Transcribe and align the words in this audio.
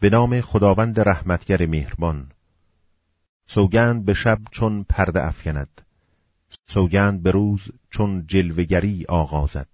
به 0.00 0.10
نام 0.10 0.40
خداوند 0.40 1.00
رحمتگر 1.00 1.66
مهربان. 1.66 2.32
سوگند 3.46 4.04
به 4.04 4.14
شب 4.14 4.38
چون 4.50 4.84
پرده 4.88 5.26
افکند. 5.26 5.80
سوگند 6.66 7.22
به 7.22 7.30
روز 7.30 7.70
چون 7.90 8.26
جلوگری 8.26 9.04
آغازد. 9.08 9.68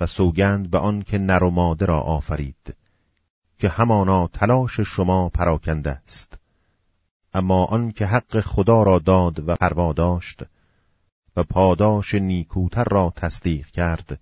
و 0.00 0.06
سوگند 0.06 0.70
به 0.70 0.78
آن 0.78 1.02
که 1.02 1.18
نر 1.18 1.42
و 1.42 1.50
ماده 1.50 1.86
را 1.86 2.00
آفرید 2.00 2.76
که 3.58 3.68
همانا 3.68 4.26
تلاش 4.26 4.80
شما 4.80 5.28
پراکنده 5.28 5.90
است. 5.90 6.38
اما 7.34 7.64
آن 7.64 7.92
که 7.92 8.06
حق 8.06 8.40
خدا 8.40 8.82
را 8.82 8.98
داد 8.98 9.48
و 9.48 9.54
پروا 9.54 9.92
داشت 9.92 10.42
و 11.36 11.44
پاداش 11.44 12.14
نیکوتر 12.14 12.84
را 12.84 13.12
تصدیق 13.16 13.66
کرد 13.66 14.20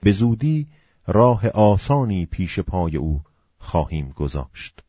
به 0.00 0.12
زودی 0.12 0.66
راه 1.06 1.48
آسانی 1.48 2.26
پیش 2.26 2.60
پای 2.60 2.96
او 2.96 3.22
خواهیم 3.66 4.08
گذاشت. 4.08 4.82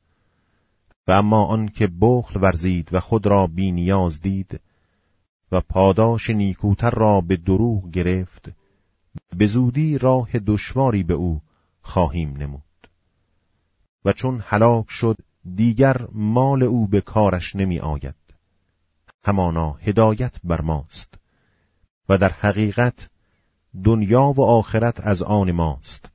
و 1.08 1.12
اما 1.12 1.46
آن 1.46 1.68
که 1.68 1.88
بخل 2.02 2.40
ورزید 2.42 2.94
و 2.94 3.00
خود 3.00 3.28
را 3.28 3.48
بی 3.48 3.72
نیاز 3.72 4.22
دید 4.22 4.62
و 5.52 5.62
پاداش 5.62 6.30
نیکوتر 6.30 6.90
را 6.90 7.22
به 7.22 7.38
دروغ 7.38 7.90
گرفت 7.92 8.52
به 9.38 9.48
زودی 9.48 9.98
راه 9.98 10.32
دشواری 10.32 11.04
به 11.04 11.14
او 11.14 11.42
خواهیم 11.82 12.38
نمود. 12.38 12.64
و 14.06 14.14
چون 14.14 14.44
هلاک 14.46 14.90
شد 14.90 15.18
دیگر 15.56 16.08
مال 16.12 16.64
او 16.64 16.88
به 16.88 17.02
کارش 17.02 17.56
نمی 17.56 17.80
آید. 17.80 18.16
همانا 19.26 19.72
هدایت 19.74 20.36
بر 20.44 20.62
ماست 20.62 21.20
و 22.10 22.18
در 22.18 22.32
حقیقت 22.32 23.10
دنیا 23.84 24.24
و 24.24 24.42
آخرت 24.42 25.00
از 25.00 25.24
آن 25.24 25.52
ماست. 25.52 26.07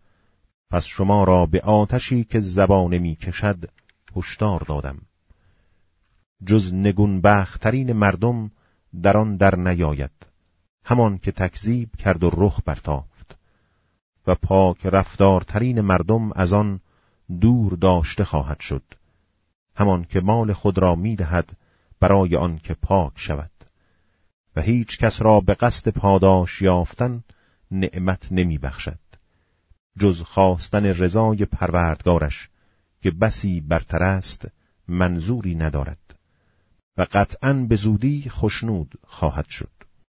پس 0.72 0.86
شما 0.86 1.24
را 1.24 1.46
به 1.46 1.60
آتشی 1.60 2.24
که 2.24 2.40
زبانه 2.40 2.98
می 2.98 3.16
کشد 3.16 3.70
هشدار 4.16 4.60
دادم. 4.60 4.98
جز 6.46 6.74
نگون 6.74 7.20
بخترین 7.20 7.92
مردم 7.92 8.50
در 9.02 9.16
آن 9.16 9.36
در 9.36 9.56
نیاید. 9.56 10.10
همان 10.84 11.19
که 11.19 11.32
تکذیب 11.32 11.97
کرد 11.97 12.24
و 12.24 12.30
رخ 12.32 12.60
برتافت. 12.64 13.36
و 14.27 14.34
پاک 14.34 14.86
رفتارترین 14.86 15.80
مردم 15.80 16.32
از 16.32 16.52
آن 16.52 16.80
دور 17.41 17.72
داشته 17.72 18.25
خواهد 18.25 18.60
شد. 18.60 18.84
همان 19.77 20.04
که 20.04 20.20
مال 20.20 20.52
خود 20.52 20.78
را 20.78 20.94
می‌دهد 20.94 21.56
برای 22.00 22.36
آن 22.36 22.58
که 22.58 22.75
پاک 22.75 23.12
شود. 23.16 23.50
و 24.56 24.60
هیچ 24.60 24.98
کس 24.98 25.22
را 25.22 25.41
به 25.41 25.54
قصد 25.54 25.91
پاداش 25.91 26.62
یافتن 26.62 27.25
نعمت 27.70 28.32
نمی 28.32 28.58
بخشد. 28.58 29.02
جز 29.98 30.22
خواستن 30.22 30.86
رضای 30.86 31.44
پروردگارش 31.44 32.48
که 33.02 33.10
بسی 33.10 33.60
برتر 33.60 34.02
است 34.02 34.48
منظوری 34.88 35.54
ندارد. 35.54 35.98
و 36.96 37.06
قطعا 37.12 37.52
به 37.52 37.76
زودی 37.76 38.30
خشنود 38.30 38.98
خواهد 39.06 39.48
شد. 39.48 39.81